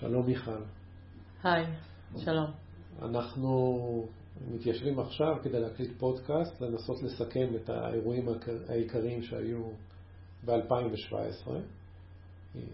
[0.00, 0.62] שלום מיכל.
[1.42, 1.66] היי,
[2.16, 2.50] שלום.
[3.02, 4.06] אנחנו
[4.54, 8.28] מתיישבים עכשיו כדי להקליט פודקאסט, לנסות לסכם את האירועים
[8.68, 9.62] העיקריים שהיו
[10.44, 11.50] ב-2017.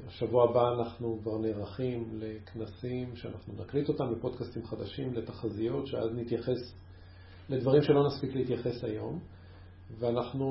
[0.06, 6.74] השבוע הבא אנחנו כבר נערכים לכנסים שאנחנו נקליט אותם לפודקאסטים חדשים, לתחזיות, שאז נתייחס
[7.48, 9.20] לדברים שלא נספיק להתייחס היום.
[9.98, 10.46] ואנחנו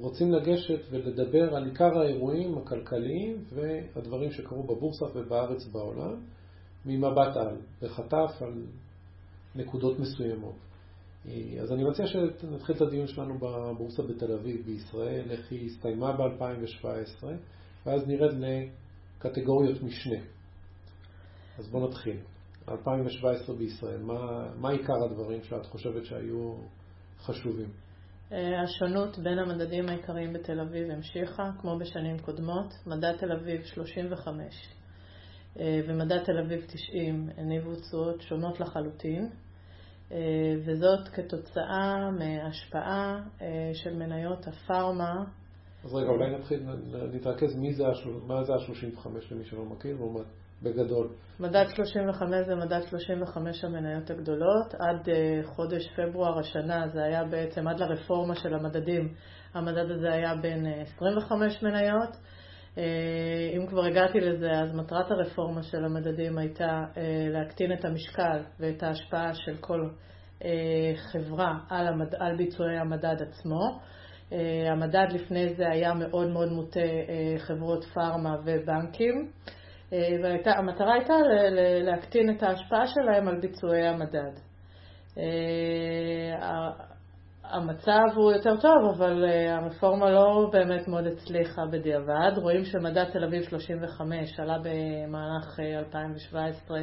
[0.00, 6.16] רוצים לגשת ולדבר על עיקר האירועים הכלכליים והדברים שקרו בבורסה ובארץ בעולם
[6.86, 8.66] ממבט על, בחטף על
[9.54, 10.54] נקודות מסוימות.
[11.62, 17.24] אז אני מציע שנתחיל את הדיון שלנו בבורסה בתל אביב בישראל, איך היא הסתיימה ב-2017,
[17.86, 20.20] ואז נרד לקטגוריות משנה.
[21.58, 22.16] אז בואו נתחיל.
[22.68, 26.54] 2017 בישראל, מה, מה עיקר הדברים שאת חושבת שהיו
[27.18, 27.68] חשובים?
[28.32, 32.74] אה, השונות בין המדדים העיקריים בתל אביב המשיכה, כמו בשנים קודמות.
[32.86, 34.68] מדד תל אביב 35
[35.60, 39.30] אה, ומדד תל אביב 90 הניבו תשואות שונות לחלוטין,
[40.12, 40.18] אה,
[40.66, 43.22] וזאת כתוצאה מהשפעה
[43.74, 45.24] של מניות הפארמה.
[45.84, 46.62] אז רגע, אולי נתחיל,
[47.12, 47.84] נתרכז מי זה,
[48.26, 50.26] מה זה ה-35 למי שלא מכיר, לעומת
[50.62, 51.08] בגדול.
[51.40, 54.74] מדד 35 זה מדד 35 המניות הגדולות.
[54.74, 59.14] עד אה, חודש פברואר השנה זה היה בעצם, עד לרפורמה של המדדים,
[59.54, 62.16] המדד הזה היה בין 25 אה, מניות.
[62.78, 66.84] אה, אם כבר הגעתי לזה, אז מטרת הרפורמה של המדדים הייתה
[67.30, 69.88] להקטין את המשקל ואת ההשפעה של כל
[71.12, 72.14] חברה על, המד...
[72.14, 73.80] על ביצועי המדד עצמו.
[74.72, 76.80] המדד לפני זה היה מאוד מאוד מוטה
[77.38, 79.30] חברות פארמה ובנקים.
[80.22, 81.14] והמטרה הייתה
[81.82, 84.32] להקטין את ההשפעה שלהם על ביצועי המדד.
[85.18, 86.70] אה,
[87.44, 92.32] המצב הוא יותר טוב, אבל אה, הרפורמה לא באמת מאוד הצליחה בדיעבד.
[92.36, 96.82] רואים שמדד תל אביב 35 עלה במהלך 2017 אה,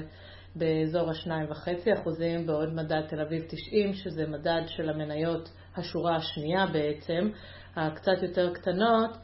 [0.56, 7.30] באזור ה-2.5 אחוזים, בעוד מדד תל אביב 90, שזה מדד של המניות השורה השנייה בעצם,
[7.76, 9.18] הקצת יותר קטנות,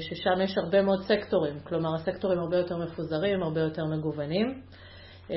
[0.00, 4.62] ששם יש הרבה מאוד סקטורים, כלומר הסקטורים הרבה יותר מפוזרים, הרבה יותר מגוונים.
[5.30, 5.36] אה,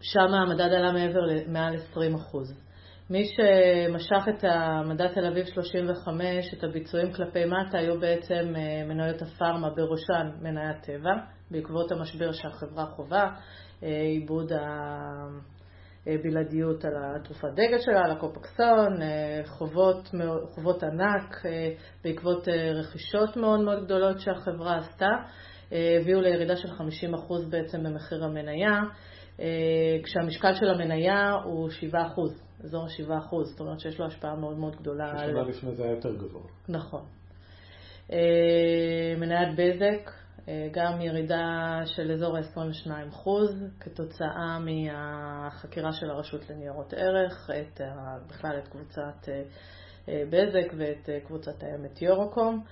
[0.00, 2.60] שם המדד עלה מעבר למעל 20 אחוז.
[3.10, 9.22] מי שמשך את המדד תל אביב 35, את הביצועים כלפי מטה, היו בעצם אה, מניות
[9.22, 11.14] הפארמה, בראשן מניית טבע,
[11.50, 13.30] בעקבות המשבר שהחברה חווה,
[13.82, 14.58] עיבוד אה,
[16.22, 20.10] בלעדיות על התרופת דגל שלה, על הקופקסון, אה, חובות,
[20.54, 21.70] חובות ענק אה,
[22.04, 25.10] בעקבות רכישות מאוד מאוד גדולות שהחברה עשתה,
[26.00, 28.80] הביאו לירידה של 50% בעצם במחיר המניה,
[30.02, 31.94] כשהמשקל של המניה הוא 7%,
[32.64, 35.18] אזור ה-7%, זאת אומרת שיש לו השפעה מאוד מאוד גדולה.
[35.18, 36.42] ששנה לפני זה היה יותר גבוה.
[36.68, 37.02] נכון.
[39.18, 40.19] מניית בזק, אה,
[40.72, 43.28] גם ירידה של אזור ה-22%
[43.80, 47.80] כתוצאה מהחקירה של הרשות לניירות ערך, את,
[48.28, 49.42] בכלל את קבוצת אה,
[50.08, 52.64] אה, בזק ואת קבוצת העמק יורוקום.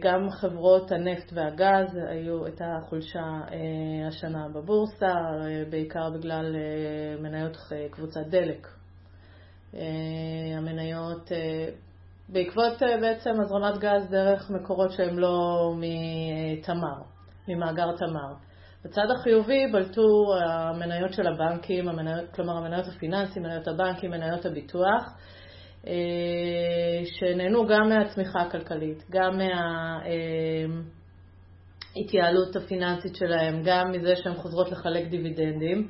[0.00, 3.40] גם חברות הנפט והגז היו, הייתה חולשה
[4.08, 5.14] השנה בבורסה,
[5.70, 6.56] בעיקר בגלל
[7.20, 7.56] מניות
[7.90, 8.68] קבוצת דלק.
[10.56, 11.30] המניות
[12.28, 17.02] בעקבות אה, בעצם הזרמת גז דרך מקורות שהם לא מתמר,
[17.48, 18.34] ממאגר תמר.
[18.84, 25.02] בצד החיובי בלטו המניות של הבנקים, המניות, כלומר המניות הפיננסיים, מניות הבנקים, מניות הביטוח,
[25.86, 25.92] אה,
[27.04, 29.38] שנהנו גם מהצמיחה הכלכלית, גם
[31.96, 35.88] מההתייעלות הפיננסית שלהם, גם מזה שהן חוזרות לחלק דיבידנדים.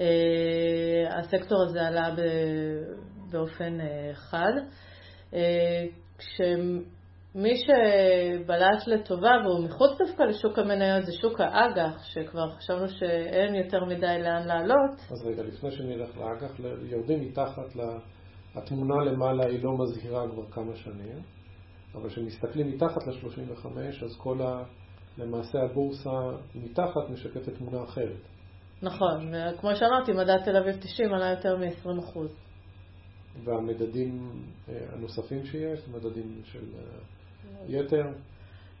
[0.00, 2.14] אה, הסקטור הזה עלה
[3.30, 3.78] באופן
[4.14, 4.52] חד.
[5.34, 5.84] אה,
[6.18, 13.84] כשמי שבלט לטובה והוא מחוץ דווקא לשוק המניות זה שוק האג"ח, שכבר חשבנו שאין יותר
[13.84, 14.94] מדי לאן לעלות.
[15.10, 17.76] אז רגע, לפני שנלך לאג"ח, יורדים מתחת,
[18.54, 21.22] התמונה למעלה היא לא מזהירה כבר כמה שנים,
[21.94, 23.66] אבל כשמסתכלים מתחת ל-35,
[24.04, 24.62] אז כל ה...
[25.18, 26.10] למעשה הבורסה
[26.54, 28.20] מתחת משקפת תמונה אחרת.
[28.82, 32.18] נכון, וכמו שאמרתי, מדד תל אביב 90 עלה יותר מ-20%.
[33.44, 36.82] והמדדים אה, הנוספים שיש, מדדים של אה,
[37.68, 38.04] יתר?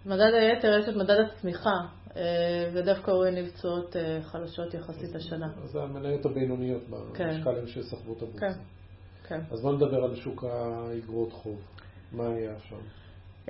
[0.06, 1.76] מדד היתר יש את מדד הצמיחה,
[2.16, 5.46] אה, ודווקא הוא הניב תשואות חלשות יחסית השנה.
[5.62, 6.82] אז זה המניות הבינוניות
[7.14, 7.24] כן.
[7.24, 8.40] במשקל שסחבו את הבורסה.
[8.40, 8.58] כן,
[9.28, 9.40] כן.
[9.50, 11.60] אז בואו נדבר על שוק האגרות חוב.
[12.12, 12.76] מה היה שם?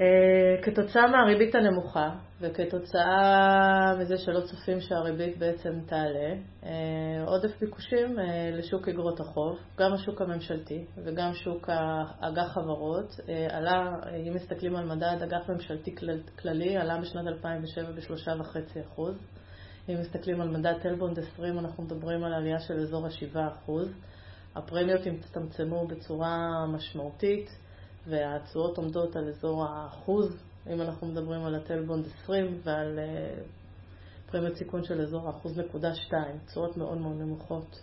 [0.00, 2.10] אה, כתוצאה מהריבית הנמוכה
[2.40, 6.34] וכתוצאה מזה שלא צופים שהריבית בעצם תעלה,
[6.64, 11.68] אה, עודף ביקושים אה, לשוק אגרות החוב, גם השוק הממשלתי וגם שוק
[12.20, 13.16] אג"ח חברות,
[13.50, 13.96] עלה,
[14.26, 15.94] אם מסתכלים על מדד אג"ח ממשלתי
[16.42, 19.00] כללי, עלה בשנת 2007 ב-3.5%.
[19.88, 23.72] אם מסתכלים על מדד טלבונד 20, אנחנו מדברים על עלייה של אזור ה-7%.
[24.56, 27.65] הפרמיות הצטמצמו בצורה משמעותית.
[28.08, 30.42] והתשואות עומדות על אזור האחוז,
[30.72, 36.38] אם אנחנו מדברים על הטלבונד 20 ועל uh, פרמיות סיכון של אזור האחוז נקודה 2,
[36.46, 37.80] תשואות מאוד מאוד נמוכות.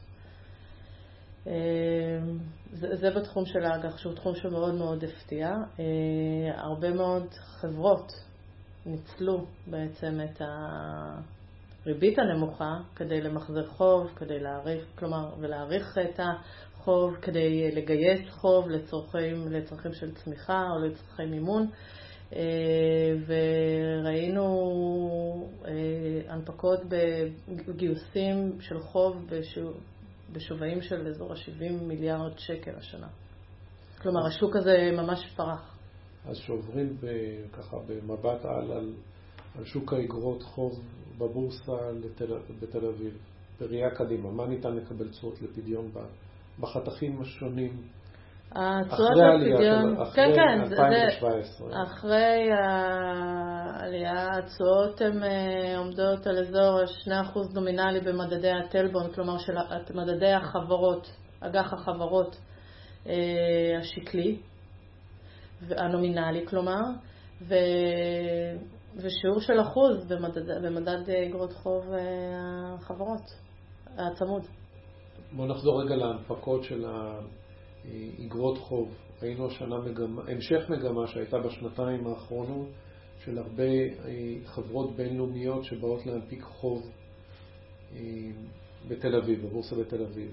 [1.45, 1.47] Uh,
[2.73, 5.49] זה, זה בתחום של האג"ח, שהוא תחום שמאוד מאוד הפתיע.
[5.77, 5.81] Uh,
[6.55, 8.11] הרבה מאוד חברות
[8.85, 10.41] ניצלו בעצם את
[11.85, 16.19] הריבית הנמוכה כדי למחזר חוב, כדי להעריך, כלומר, ולהעריך את
[16.83, 21.67] חוב כדי לגייס חוב לצרכים, לצרכים של צמיחה או לצרכי מימון.
[22.35, 24.47] אה, וראינו
[25.65, 25.71] אה,
[26.33, 26.79] הנפקות
[27.67, 29.25] בגיוסים של חוב
[30.33, 33.07] בשווים של אזור ה-70 מיליארד שקל השנה.
[34.01, 35.77] כלומר, השוק הזה ממש פרח.
[36.25, 36.97] אז שעוברים
[37.53, 38.93] ככה במבט על, על,
[39.57, 40.71] על שוק האגרות חוב
[41.17, 43.17] בבורסה לתל, בתל אביב,
[43.59, 46.05] בראייה קדימה, מה ניתן לקבל תשואות לפדיון בה?
[46.59, 47.87] בחתכים השונים.
[48.55, 51.69] התשואות לפדיון, כן, כן, 2017.
[51.69, 59.53] זה, אחרי העלייה, התשואות הן אה, עומדות על אזור 2% נומינלי במדדי הטלבון, כלומר של
[59.93, 61.09] מדדי החברות,
[61.39, 62.37] אג"ח החברות
[63.07, 63.13] אה,
[63.79, 64.37] השקלי,
[65.69, 66.81] הנומינלי כלומר,
[67.41, 67.55] ו...
[68.95, 73.21] ושיעור של אחוז במדד, במדד אגרות חוב אה, החברות,
[73.97, 74.43] הצמוד.
[75.35, 78.93] בואו נחזור רגע להנפקות של האגרות חוב.
[79.21, 82.67] ראינו השנה מגמה, המשך מגמה שהייתה בשנתיים האחרונות
[83.25, 86.91] של הרבה אה, חברות בינלאומיות שבאות להנפיק חוב
[87.95, 87.99] אה,
[88.87, 90.31] בתל אביב, בבורסה בתל אביב.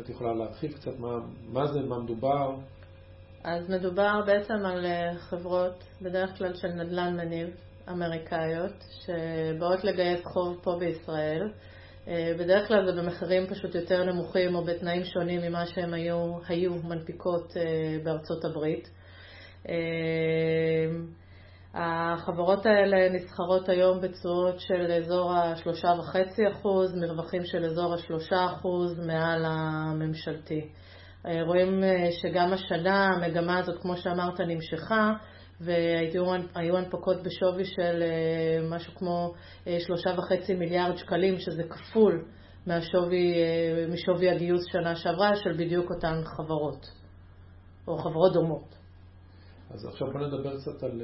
[0.00, 1.18] את יכולה להרחיב קצת מה,
[1.52, 2.56] מה זה, מה מדובר?
[3.44, 7.48] אז מדובר בעצם על אה, חברות, בדרך כלל של נדל"ן מניב,
[7.88, 11.52] אמריקאיות, שבאות לגייס חוב פה בישראל.
[12.08, 16.74] אה, בדרך כלל זה במחירים פשוט יותר נמוכים או בתנאים שונים ממה שהם היו, היו
[16.74, 18.88] מנפיקות אה, בארצות הברית.
[19.68, 19.74] אה,
[21.74, 28.66] החברות האלה נסחרות היום בתשואות של אזור ה-3.5%, מרווחים של אזור ה-3%
[29.06, 30.68] מעל הממשלתי.
[31.46, 35.12] רואים שגם השנה המגמה הזאת, כמו שאמרת, נמשכה.
[35.60, 39.34] והיו הנפקות בשווי של אה, משהו כמו
[39.66, 42.24] אה, שלושה וחצי מיליארד שקלים, שזה כפול
[42.66, 46.86] מהשווי, אה, משווי הגיוס שנה שעברה של בדיוק אותן חברות,
[47.88, 48.76] או חברות דומות.
[49.70, 51.02] אז עכשיו בוא נדבר קצת על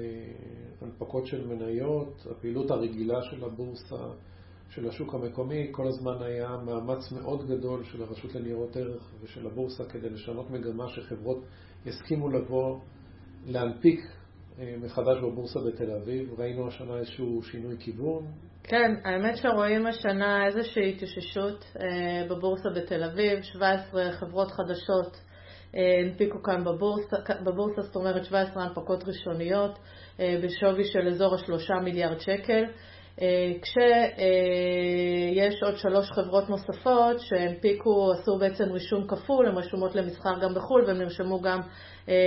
[0.83, 4.05] הנפקות של מניות, הפעילות הרגילה של הבורסה,
[4.71, 9.85] של השוק המקומי, כל הזמן היה מאמץ מאוד גדול של הרשות לניירות ערך ושל הבורסה
[9.85, 11.45] כדי לשנות מגמה שחברות
[11.87, 12.79] יסכימו לבוא
[13.47, 14.01] להנפיק
[14.59, 16.41] מחדש בבורסה בתל אביב.
[16.41, 18.27] ראינו השנה איזשהו שינוי כיוון.
[18.63, 23.43] כן, האמת שרואים השנה איזושהי התאוששות אה, בבורסה בתל אביב.
[23.43, 25.17] 17 חברות חדשות
[25.77, 29.79] אה, הנפיקו כאן בבורסה, בבורסה, זאת אומרת 17 הנפקות ראשוניות
[30.19, 32.65] בשווי של אזור השלושה מיליארד שקל.
[33.63, 33.83] כשיש
[35.63, 40.99] עוד שלוש חברות נוספות שהנפיקו, עשו בעצם רישום כפול, הן רשומות למסחר גם בחו"ל והן
[40.99, 41.61] נרשמו גם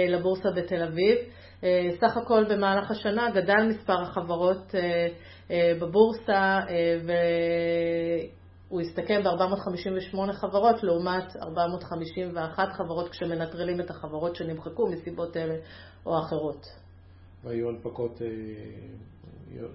[0.09, 1.17] לבורסה בתל אביב.
[1.65, 5.07] אה, סך הכל במהלך השנה גדל מספר החברות אה,
[5.51, 6.59] אה, בבורסה
[8.69, 15.55] והוא הסתכם ב-458 חברות לעומת 451 חברות כשמנטרלים את החברות שנמחקו מסיבות אלה
[16.05, 16.65] או אחרות.
[17.43, 18.21] והיו הנפקות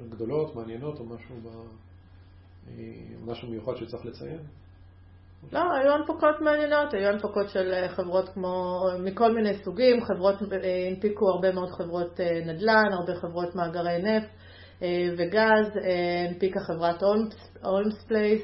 [0.08, 1.36] גדולות, מעניינות או משהו,
[3.26, 4.40] משהו מיוחד שצריך לציין?
[5.52, 10.88] לא, היו הנפקות מעניינות, היו הנפקות של אה, חברות כמו, מכל מיני סוגים, חברות, אה,
[10.90, 14.28] הנפיקו הרבה מאוד חברות אה, נדל"ן, הרבה חברות מאגרי נפט
[15.18, 15.78] וגז,
[16.28, 17.02] הנפיקה חברת
[17.64, 18.42] הולמס פלייס,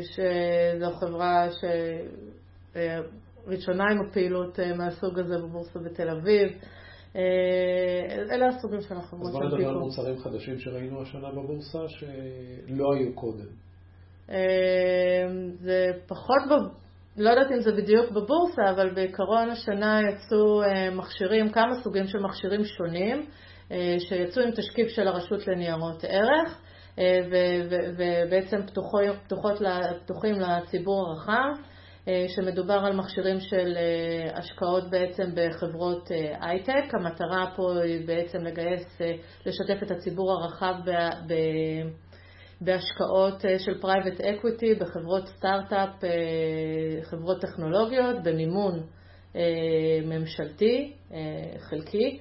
[0.00, 1.48] שזו חברה
[2.74, 6.48] שראשונה עם הפעילות מהסוג הזה בבורסה בתל אביב.
[8.30, 9.46] אלה הסוגים של החברות שהנפיקו.
[9.46, 13.67] אז בוא נדבר על מוצרים חדשים שראינו השנה בבורסה שלא היו קודם.
[14.30, 16.52] אמ, זה פחות, ב...
[17.18, 22.18] לא יודעת אם זה בדיוק בבורסה, אבל בעיקרון השנה יצאו אה, מכשירים, כמה סוגים של
[22.18, 23.26] מכשירים שונים,
[23.72, 26.60] אה, שיצאו עם תשקיף של הרשות לניירות ערך,
[26.98, 27.18] אה,
[27.98, 28.56] ובעצם
[30.04, 31.62] פתוחים לציבור הרחב.
[32.28, 33.78] שמדובר על מכשירים של
[34.34, 36.08] השקעות בעצם בחברות
[36.40, 36.94] הייטק.
[36.94, 38.98] המטרה פה היא בעצם לגייס,
[39.46, 40.74] לשתף את הציבור הרחב
[42.60, 45.90] בהשקעות של private equity, בחברות סטארט-אפ,
[47.02, 48.82] חברות טכנולוגיות, במימון
[50.04, 50.92] ממשלתי
[51.58, 52.18] חלקי.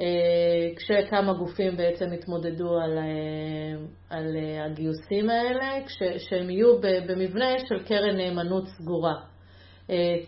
[0.00, 7.84] אה, כשכמה גופים בעצם התמודדו על, אה, על אה, הגיוסים האלה, שהם יהיו במבנה של
[7.84, 9.14] קרן נאמנות סגורה.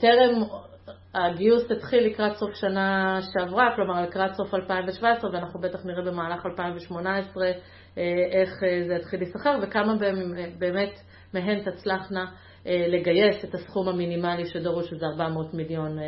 [0.00, 0.42] טרם
[1.14, 7.46] הגיוס התחיל לקראת סוף שנה שעברה, כלומר לקראת סוף 2017, ואנחנו בטח נראה במהלך 2018
[8.32, 8.50] איך
[8.88, 9.94] זה יתחיל להיסחר וכמה
[10.58, 11.00] באמת
[11.34, 12.24] מהן תצלחנה
[12.66, 15.98] לגייס את הסכום המינימלי שדרוש, שזה 400 מיליון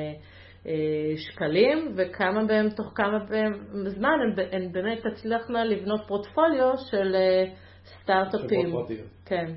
[0.66, 3.52] אה, שקלים, וכמה בהם, תוך כמה בהם
[3.88, 7.44] זמן הן, הן באמת תצלחנה לבנות פורטפוליו של אה,
[7.84, 8.66] סטארט-אפים.
[8.68, 9.08] חברות פרטיות.
[9.26, 9.52] כן.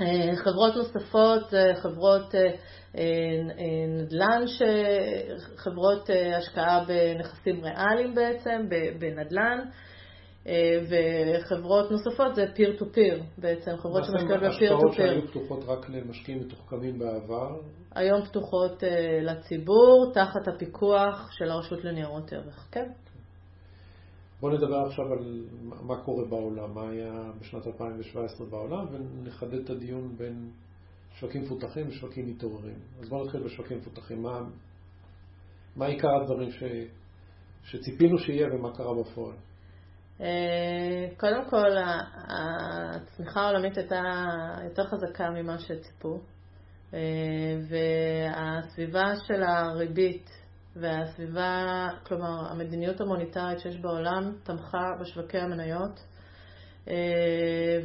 [0.00, 2.34] אה, חברות נוספות, חברות
[3.88, 4.42] נדל"ן,
[5.56, 8.66] חברות השקעה בנכסים ריאליים בעצם,
[8.98, 9.58] בנדל"ן.
[10.46, 14.88] אה, וחברות נוספות זה peer to peer בעצם, חברות שמשקיעות ב peer to peer.
[14.88, 17.60] השקעות שהיו פתוחות רק למשקיעים מתוחכמים בעבר?
[17.94, 22.90] היום פתוחות אה, לציבור, תחת הפיקוח של הרשות לניירות ערך, כן.
[24.40, 25.44] בואו נדבר עכשיו על
[25.82, 30.50] מה קורה בעולם, מה היה בשנת 2017 בעולם, ונחדד את הדיון בין
[31.14, 32.78] שווקים מפותחים ושווקים מתעוררים.
[33.00, 34.22] אז בואו נתחיל בשווקים מפותחים.
[34.22, 34.40] מה,
[35.76, 36.62] מה עיקר הדברים ש,
[37.64, 39.36] שציפינו שיהיה ומה קרה בפועל?
[40.20, 41.76] אה, קודם כל,
[42.28, 44.02] הצמיחה העולמית הייתה
[44.64, 46.20] יותר חזקה ממה שציפו,
[46.94, 46.98] אה,
[47.68, 50.30] והסביבה של הריבית
[50.76, 56.00] והסביבה, כלומר המדיניות המוניטרית שיש בעולם, תמכה בשווקי המניות,
[56.88, 56.94] אה,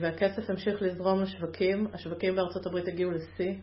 [0.01, 1.87] והכסף המשיך לזרום לשווקים.
[1.93, 3.53] השווקים בארצות הברית הגיעו לשיא,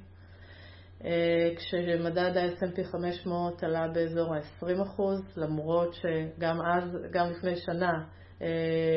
[1.56, 5.02] כשמדד ה-S&P 500 עלה באזור ה-20%,
[5.36, 8.04] למרות שגם אז, גם לפני שנה,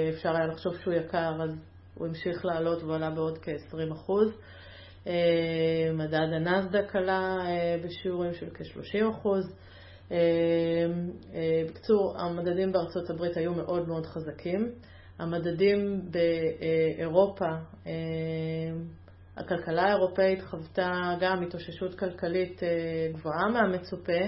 [0.10, 1.50] אפשר היה לחשוב שהוא יקר, אז
[1.94, 4.12] הוא המשיך לעלות ועלה בעוד כ-20%.
[5.08, 9.28] אה, מדד הנסדק עלה אה, בשיעורים של כ-30%.
[11.70, 14.72] בקיצור, המדדים בארצות הברית היו מאוד מאוד חזקים.
[15.20, 17.46] המדדים באירופה,
[19.38, 22.62] הכלכלה האירופאית חוותה גם התאוששות כלכלית
[23.14, 24.22] גבוהה מהמצופה,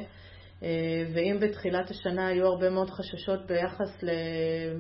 [1.13, 4.73] ואם בתחילת השנה היו הרבה מאוד חששות ביחס אה,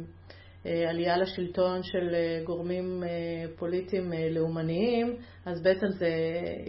[0.89, 3.09] עלייה לשלטון של אה, גורמים אה,
[3.57, 6.09] פוליטיים לאומניים, אז בעצם זה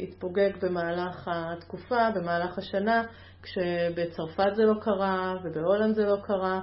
[0.02, 3.02] התפוגג במהלך התקופה, במהלך השנה,
[3.42, 6.60] כשבצרפת זה לא קרה ובהולנד זה לא קרה.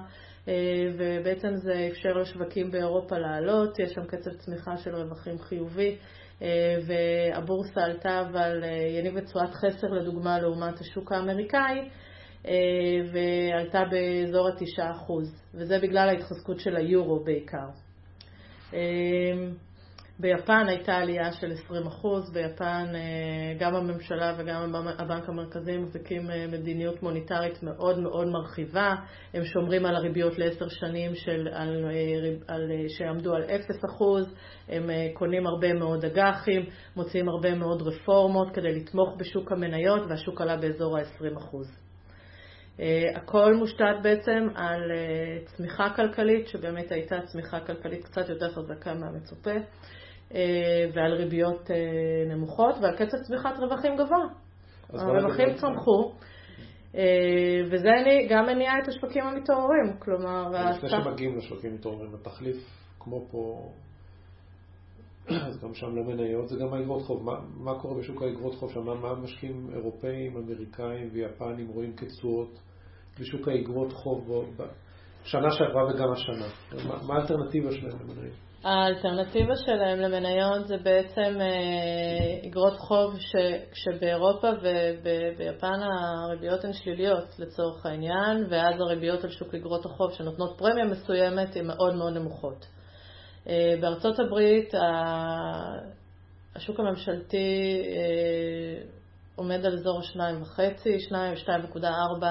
[0.98, 5.98] ובעצם זה אפשר לשווקים באירופה לעלות, יש שם קצב צמיחה של רווחים חיובי,
[6.88, 8.64] והבורסה עלתה אבל
[9.00, 11.86] יניב בצורת חסר לדוגמה לעומת השוק האמריקאי, אה,
[13.14, 15.12] ועלתה באזור ה-9%,
[15.54, 17.68] וזה בגלל ההתחזקות של היורו בעיקר.
[18.74, 18.80] אה,
[20.20, 26.22] ביפן הייתה עלייה של 20%, ביפן אה, גם הממשלה וגם הבנק המרכזי מחזיקים
[26.52, 28.96] מדיניות מוניטרית מאוד מאוד מרחיבה,
[29.34, 31.86] הם שומרים על הריביות לעשר שנים של, על,
[32.48, 33.48] על, שעמדו על 0%,
[34.70, 40.58] הם קונים הרבה מאוד אג"חים, מוציאים הרבה מאוד רפורמות כדי לתמוך בשוק המניות והשוק עלה
[40.58, 41.56] באזור ה-20%.
[41.56, 41.93] אה,
[43.16, 49.52] הכל מושתת בעצם על אה, צמיחה כלכלית, שבאמת הייתה צמיחה כלכלית קצת יותר חזקה מהמצופה,
[50.34, 51.70] אה, ועל ריביות
[52.30, 54.26] נמוכות, ועל קצב צמיחת רווחים גבוה.
[54.90, 56.12] הרווחים צמחו.
[57.72, 57.90] וזה
[58.30, 60.50] גם מניע את השווקים המתעוררים, כלומר...
[60.76, 62.58] לפני שמגיעים לשווקים המתעוררים, התחליף
[63.00, 63.72] כמו פה,
[65.30, 67.24] אז גם שם לא מניות, זה גם האגרות חוב.
[67.24, 68.84] מה, מה קורה בשוק האגרות חוב שם?
[68.84, 72.60] מה משקיעים אירופאים, אמריקאים ויפנים רואים כתשואות
[73.20, 76.48] בשוק האגרות חוב בשנה שעברה וגם השנה?
[76.88, 78.36] מה, מה האלטרנטיבה שלהם למניות?
[78.64, 81.40] האלטרנטיבה שלהם למניות זה בעצם
[82.48, 83.36] אגרות חוב ש,
[83.74, 90.86] שבאירופה וביפן הריביות הן שליליות לצורך העניין, ואז הריביות על שוק אגרות החוב שנותנות פרמיה
[90.86, 92.66] מסוימת הן מאוד מאוד נמוכות.
[93.48, 94.74] אה, בארצות הברית
[96.56, 98.86] השוק הממשלתי אה,
[99.36, 100.60] עומד על אזור ה-2.5,
[101.76, 102.26] 2.4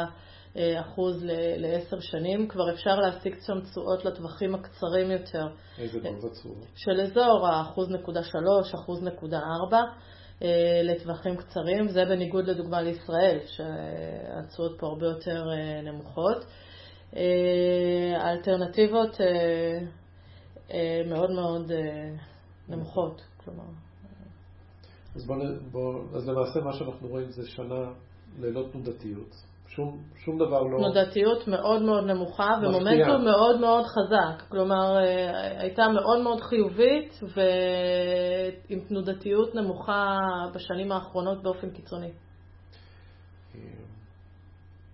[0.81, 1.25] אחוז
[1.57, 5.47] לעשר שנים, כבר אפשר להשיג שם תשואות לטווחים הקצרים יותר.
[5.79, 6.67] איזה גובה תשואות?
[6.75, 9.83] של אזור האחוז נקודה שלוש, אחוז נקודה ארבע
[10.43, 15.45] אה, לטווחים קצרים, זה בניגוד לדוגמה לישראל, שהתשואות פה הרבה יותר
[15.83, 16.45] נמוכות.
[18.17, 19.79] האלטרנטיבות אה,
[21.07, 22.15] מאוד מאוד אה,
[22.69, 23.23] נמוכות.
[23.45, 23.65] כלומר...
[25.15, 25.37] אז, בוא,
[25.73, 27.93] בוא, אז למעשה מה שאנחנו רואים זה שנה
[28.39, 29.35] ללא תנודתיות.
[29.67, 30.79] שום, שום דבר לא...
[30.79, 34.49] תנודתיות מאוד מאוד נמוכה ומומנטום מאוד מאוד חזק.
[34.49, 40.19] כלומר, אה, הייתה מאוד מאוד חיובית ועם תנודתיות נמוכה
[40.55, 42.11] בשנים האחרונות באופן קיצוני.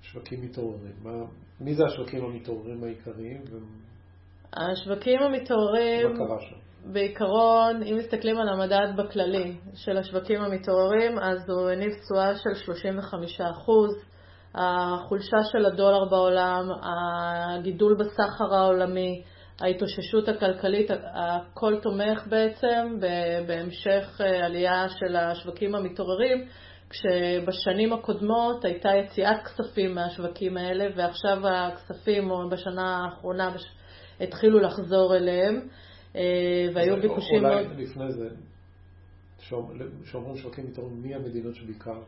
[0.03, 0.93] שווקים מתעוררים.
[1.03, 1.25] מה,
[1.61, 3.43] מי זה השווקים המתעוררים העיקריים?
[4.57, 6.15] השווקים המתעוררים...
[6.93, 12.73] בעיקרון, אם מסתכלים על המדד בכללי של השווקים המתעוררים, אז הוא הניב תשואה של
[13.43, 14.09] 35%.
[14.55, 19.23] החולשה של הדולר בעולם, הגידול בסחר העולמי,
[19.61, 22.99] ההתאוששות הכלכלית, הכל תומך בעצם
[23.47, 26.49] בהמשך אה, עלייה של השווקים המתעוררים,
[26.91, 33.51] כשבשנים הקודמות הייתה יציאת כספים מהשווקים האלה, ועכשיו הכספים, או בשנה האחרונה,
[34.21, 35.61] התחילו לחזור אליהם,
[36.17, 37.67] אה, והיו ביקושים מאוד...
[37.67, 38.29] אולי לפני זה,
[40.05, 42.01] שאומרים שווקים מתעוררים, מי המדינות שבעיקר?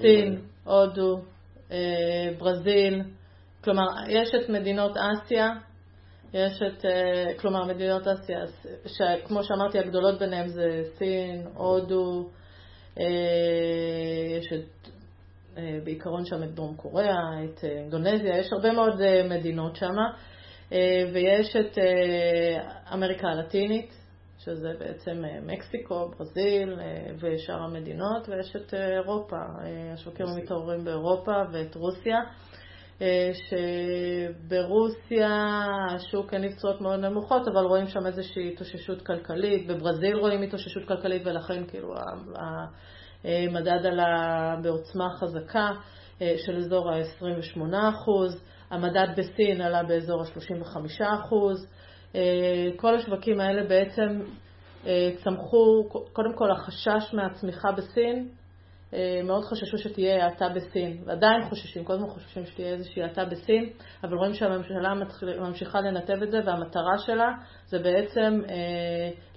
[0.00, 1.20] סין, הודו,
[1.70, 3.02] אה, ברזיל,
[3.64, 5.50] כלומר, יש את מדינות אסיה,
[6.34, 8.38] יש את, אה, כלומר, מדינות אסיה,
[8.86, 12.28] שכמו שאמרתי, הגדולות ביניהן זה סין, הודו,
[12.96, 14.88] יש את,
[15.84, 19.94] בעיקרון שם את דרום קוריאה, את אינדונזיה, יש הרבה מאוד מדינות שם,
[21.12, 21.78] ויש את
[22.92, 24.06] אמריקה הלטינית,
[24.46, 29.36] שזה בעצם אה, מקסיקו, ברזיל אה, ושאר המדינות, ויש את אה, אירופה,
[29.94, 32.20] השווקים המתעוררים באירופה ואת רוסיה,
[34.48, 35.28] שברוסיה
[35.94, 41.22] השוק אין נפצועות מאוד נמוכות, אבל רואים שם איזושהי התאוששות כלכלית, בברזיל רואים התאוששות כלכלית
[41.26, 41.94] ולכן כאילו
[43.24, 45.70] המדד עלה בעוצמה חזקה
[46.18, 48.38] של אזור ה-28%,
[48.70, 51.34] המדד בסין עלה באזור ה-35%,
[52.14, 54.20] אה, כל השווקים האלה בעצם
[54.86, 58.28] אה, צמחו, קודם כל החשש מהצמיחה בסין,
[58.94, 63.70] אה, מאוד חששו שתהיה האטה בסין, ועדיין חוששים, כל הזמן חוששים שתהיה איזושהי האטה בסין,
[64.04, 64.94] אבל רואים שהממשלה
[65.40, 67.28] ממשיכה לנתב את זה, והמטרה שלה
[67.66, 68.40] זה בעצם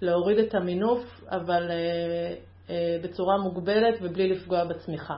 [0.01, 1.71] להוריד את המינוף, אבל
[3.03, 5.15] בצורה מוגבלת ובלי לפגוע בצמיחה.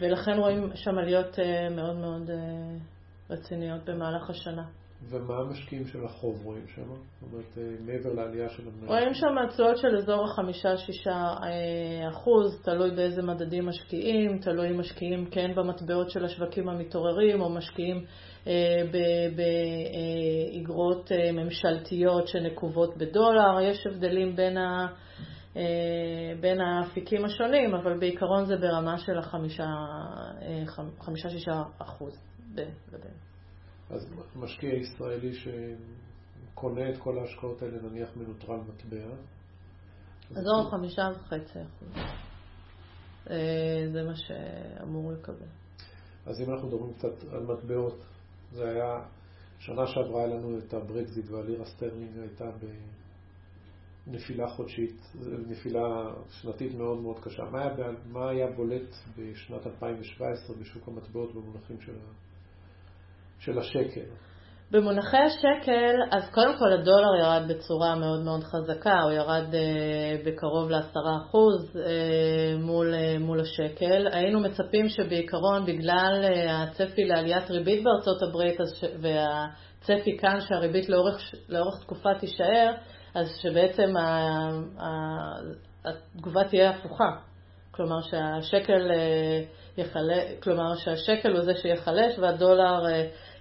[0.00, 1.38] ולכן רואים שם עליות
[1.70, 2.30] מאוד מאוד
[3.30, 4.64] רציניות במהלך השנה.
[5.10, 6.82] ומה המשקיעים של החוב רואים שם?
[6.82, 8.88] זאת אומרת, אה, מעבר לעלייה של המנהל?
[8.88, 15.26] רואים שם תשואות של אזור החמישה-שישה אה, אחוז, תלוי באיזה מדדים משקיעים, תלוי אם משקיעים
[15.30, 18.04] כן במטבעות של השווקים המתעוררים, או משקיעים
[18.46, 18.82] אה,
[20.56, 23.60] באגרות ממשלתיות שנקובות בדולר.
[23.60, 24.86] יש הבדלים בין ה...
[26.40, 32.18] בין האפיקים השונים, אבל בעיקרון זה ברמה של החמישה-שישה אחוז
[32.54, 33.14] בין לבין.
[33.90, 39.14] אז משקיע ישראלי שקונה את כל ההשקעות האלה נניח מנוטרל מטבע.
[40.30, 41.88] אזור חמישה וחצי אחוז.
[43.30, 45.46] אה, זה מה שאמור לקבל.
[46.26, 48.04] אז אם אנחנו מדברים קצת על מטבעות,
[48.52, 49.04] זה היה,
[49.58, 52.44] שנה שעברה היה לנו את הברקזיט והלירה סטרלינג הייתה
[54.06, 55.14] בנפילה חודשית,
[55.48, 55.80] נפילה
[56.30, 57.42] שנתית מאוד מאוד קשה.
[57.42, 57.70] מה היה,
[58.06, 62.12] מה היה בולט בשנת 2017 בשוק המטבעות במונחים של ה...
[63.38, 64.06] של השקל?
[64.72, 70.70] במונחי השקל, אז קודם כל הדולר ירד בצורה מאוד מאוד חזקה, הוא ירד אה, בקרוב
[70.70, 71.36] ל-10%
[71.76, 74.06] אה, מול, אה, מול השקל.
[74.12, 78.84] היינו מצפים שבעיקרון בגלל אה, הצפי לעליית ריבית בארצות הברית ש...
[79.00, 82.72] והצפי כאן שהריבית לאורך, לאורך תקופה תישאר,
[83.14, 84.02] אז שבעצם ה,
[84.78, 84.88] ה,
[85.84, 87.10] התגובה תהיה הפוכה.
[87.70, 89.42] כלומר שהשקל, אה,
[89.78, 92.86] יחלה, כלומר שהשקל הוא זה שיחלש והדולר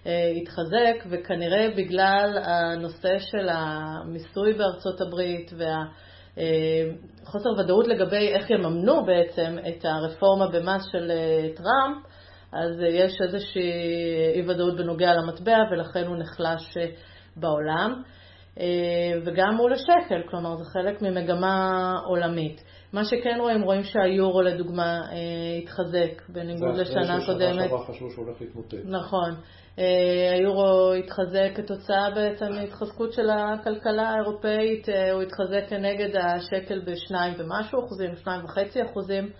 [0.05, 5.51] אה, התחזק, וכנראה בגלל הנושא של המיסוי בארצות הברית
[6.38, 12.05] והחוסר ודאות לגבי איך יממנו בעצם את הרפורמה במס של אה, טראמפ,
[12.53, 13.71] אז יש איזושהי
[14.36, 16.86] אי ודאות בנוגע למטבע ולכן הוא נחלש אה,
[17.36, 18.01] בעולם.
[18.60, 18.66] אה,
[19.26, 22.64] וגם מול השקל, כלומר זה חלק ממגמה עולמית.
[22.94, 25.00] מה שכן רואים, רואים שהיורו לדוגמה
[25.64, 27.54] התחזק בניגוד לשנה קודמת.
[27.56, 28.78] זה אחרי ששנה חשבו שהוא הולך להתמוטט.
[28.86, 29.32] נכון.
[29.80, 37.34] אה, היורו התחזק כתוצאה בעצם מהתחזקות של הכלכלה האירופאית, אה, הוא התחזק כנגד השקל בשניים
[37.38, 39.32] ומשהו אחוזים, שניים וחצי אחוזים, אה,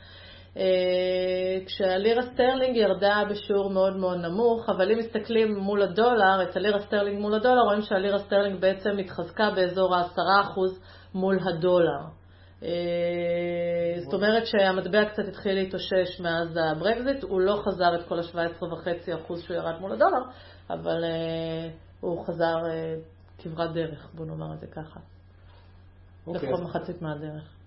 [1.65, 7.19] כשהלירה סטרלינג ירדה בשיעור מאוד מאוד נמוך, אבל אם מסתכלים מול הדולר, את הלירה סטרלינג
[7.19, 10.59] מול הדולר, רואים שהלירה סטרלינג בעצם התחזקה באזור ה-10%
[11.13, 12.01] מול הדולר.
[12.63, 19.37] אה, זאת אומרת שהמטבע קצת התחיל להתאושש מאז הברקזיט, הוא לא חזר את כל ה-17.5%
[19.39, 20.21] שהוא ירד מול הדולר,
[20.69, 21.69] אבל אה,
[22.01, 22.95] הוא חזר אה,
[23.37, 24.99] כברת דרך, בוא נאמר את זה ככה.
[26.27, 27.61] אוקיי, לפחות מחצית מהדרך.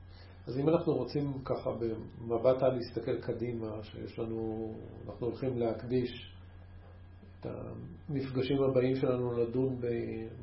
[0.46, 4.72] אז אם אנחנו רוצים ככה במבט על להסתכל קדימה, שיש לנו,
[5.06, 6.34] אנחנו הולכים להקדיש
[7.40, 9.76] את המפגשים הבאים שלנו לדון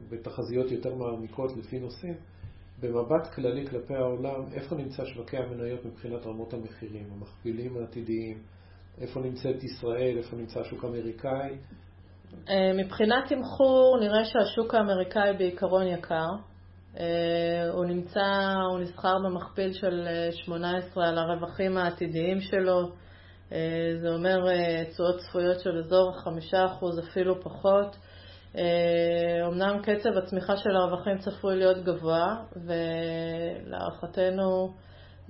[0.10, 2.16] בתחזיות יותר מעמיקות לפי נושאים,
[2.82, 8.38] במבט כללי כלפי העולם, איפה נמצא שווקי המניות מבחינת רמות המחירים, המכפילים העתידיים,
[9.02, 11.58] איפה נמצאת ישראל, איפה נמצא השוק האמריקאי?
[12.50, 16.28] אה, מבחינת תמחור נראה שהשוק האמריקאי בעיקרון יקר.
[17.00, 22.90] אה, הוא נמצא, הוא נסחר במכפיל של 18 אה, על הרווחים העתידיים שלו.
[24.02, 24.38] זה אומר
[24.92, 26.14] תשואות צפויות של אזור
[26.52, 27.98] 5% אפילו פחות.
[29.48, 32.36] אמנם קצב הצמיחה של הרווחים צפוי להיות גבוה,
[33.66, 34.74] ולהערכתנו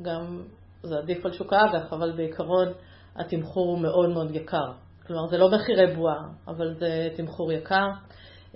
[0.01, 0.43] גם,
[0.83, 2.67] זה עדיף על שוק האג"ח, אבל בעיקרון
[3.15, 4.71] התמחור הוא מאוד מאוד יקר.
[5.07, 7.87] כלומר, זה לא מחירי בועה, אבל זה תמחור יקר.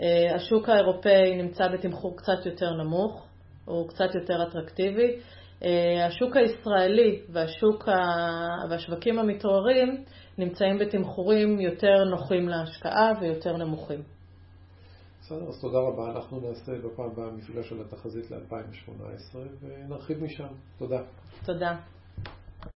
[0.01, 3.25] אה, השוק האירופאי נמצא בתמחור קצת יותר נמוך,
[3.65, 5.19] הוא קצת יותר אטרקטיבי.
[5.63, 7.93] אה, השוק הישראלי והשוק ה...
[8.69, 10.03] והשווקים המתעוררים
[10.37, 14.01] נמצאים בתמחורים יותר נוחים להשקעה ויותר נמוכים.
[15.21, 16.11] בסדר, אז תודה רבה.
[16.11, 20.47] אנחנו נעשה בפעם הבאה מפגש של התחזית ל-2018 ונרחיב משם.
[20.77, 21.01] תודה.
[21.45, 21.94] תודה.